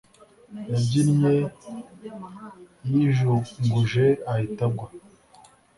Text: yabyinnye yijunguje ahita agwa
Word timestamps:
yabyinnye 0.71 1.35
yijunguje 2.89 4.05
ahita 4.31 4.63
agwa 4.69 4.87